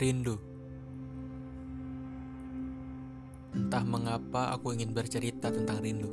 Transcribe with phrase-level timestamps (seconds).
[0.00, 0.32] Rindu.
[3.52, 6.08] Entah mengapa aku ingin bercerita tentang rindu.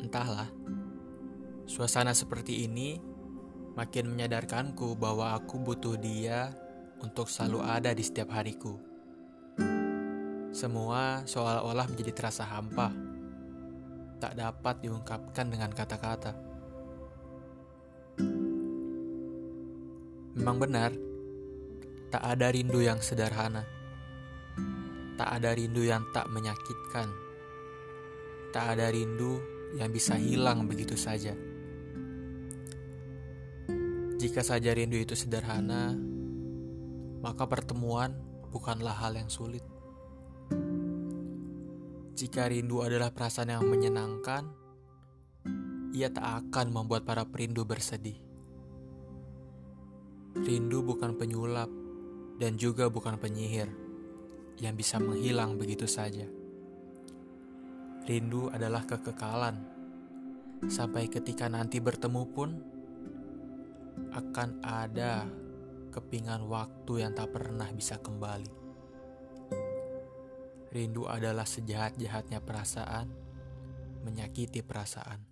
[0.00, 0.48] Entahlah,
[1.68, 2.96] suasana seperti ini
[3.76, 6.48] makin menyadarkanku bahwa aku butuh dia
[7.04, 8.80] untuk selalu ada di setiap hariku.
[10.48, 12.88] Semua seolah-olah menjadi terasa hampa,
[14.16, 16.32] tak dapat diungkapkan dengan kata-kata.
[20.40, 21.13] Memang benar,
[22.14, 23.66] tak ada rindu yang sederhana.
[25.18, 27.10] Tak ada rindu yang tak menyakitkan.
[28.54, 29.42] Tak ada rindu
[29.74, 31.34] yang bisa hilang begitu saja.
[34.14, 35.90] Jika saja rindu itu sederhana,
[37.18, 38.14] maka pertemuan
[38.54, 39.66] bukanlah hal yang sulit.
[42.14, 44.54] Jika rindu adalah perasaan yang menyenangkan,
[45.90, 48.22] ia tak akan membuat para perindu bersedih.
[50.38, 51.82] Rindu bukan penyulap
[52.44, 53.72] dan juga bukan penyihir
[54.60, 56.28] yang bisa menghilang begitu saja.
[58.04, 59.64] Rindu adalah kekekalan,
[60.68, 62.52] sampai ketika nanti bertemu pun
[64.12, 65.24] akan ada
[65.88, 68.52] kepingan waktu yang tak pernah bisa kembali.
[70.68, 73.08] Rindu adalah sejahat-jahatnya perasaan,
[74.04, 75.24] menyakiti perasaan.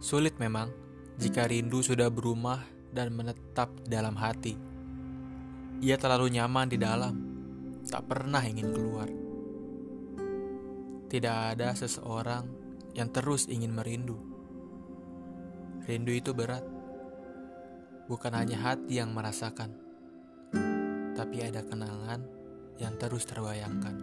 [0.00, 0.72] Sulit memang
[1.20, 4.56] jika rindu sudah berumah dan menetap dalam hati.
[5.84, 7.14] Ia terlalu nyaman di dalam,
[7.84, 9.08] tak pernah ingin keluar.
[11.12, 12.48] Tidak ada seseorang
[12.96, 14.16] yang terus ingin merindu.
[15.84, 16.64] Rindu itu berat,
[18.08, 19.86] bukan hanya hati yang merasakan
[21.16, 22.20] tapi ada kenangan
[22.76, 23.96] yang terus terbayangkan.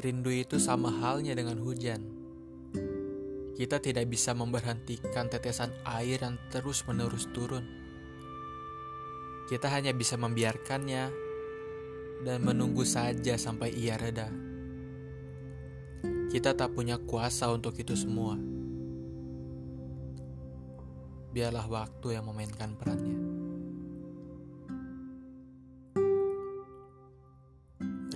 [0.00, 2.15] Rindu itu sama halnya dengan hujan.
[3.56, 7.64] Kita tidak bisa memberhentikan tetesan air yang terus-menerus turun.
[9.48, 11.04] Kita hanya bisa membiarkannya
[12.22, 14.28] dan menunggu saja sampai ia reda.
[16.28, 18.36] Kita tak punya kuasa untuk itu semua
[21.36, 23.20] biarlah waktu yang memainkan perannya.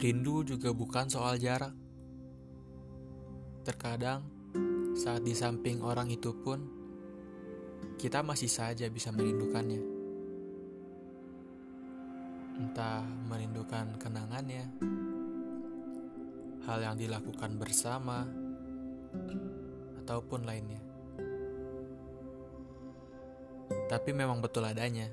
[0.00, 1.76] Rindu juga bukan soal jarak.
[3.60, 4.24] Terkadang,
[4.94, 6.58] saat di samping orang itu pun,
[8.00, 9.82] kita masih saja bisa merindukannya.
[12.60, 14.64] Entah merindukan kenangannya,
[16.68, 18.28] hal yang dilakukan bersama,
[20.04, 20.82] ataupun lainnya.
[23.86, 25.06] Tapi memang betul adanya.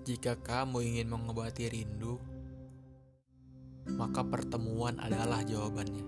[0.00, 2.16] Jika kamu ingin mengobati rindu,
[3.92, 6.04] maka pertemuan adalah jawabannya.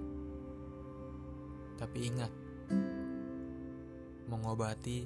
[1.77, 2.32] Tapi ingat,
[4.32, 5.04] mengobati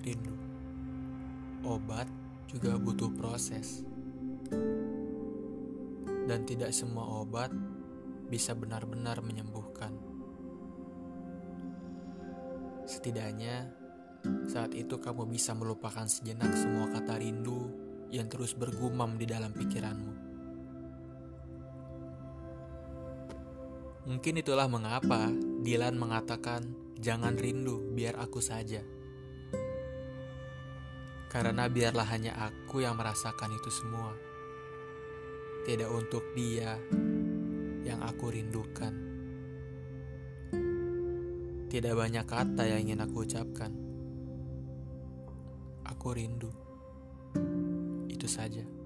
[0.00, 0.32] rindu.
[1.68, 2.08] Obat
[2.48, 3.84] juga butuh proses.
[6.24, 7.52] Dan tidak semua obat
[8.32, 9.92] bisa benar-benar menyembuhkan.
[12.88, 13.68] Setidaknya,
[14.48, 17.68] saat itu kamu bisa melupakan sejenak semua kata rindu
[18.08, 20.12] yang terus bergumam di dalam pikiranmu.
[24.02, 25.30] Mungkin itulah mengapa
[25.62, 28.78] Dilan mengatakan, "Jangan rindu, biar aku saja."
[31.32, 34.12] Karena biarlah hanya aku yang merasakan itu semua.
[35.64, 36.76] Tidak untuk dia
[37.82, 38.92] yang aku rindukan.
[41.72, 43.72] Tidak banyak kata yang ingin aku ucapkan.
[45.88, 46.52] Aku rindu.
[48.12, 48.81] Itu saja.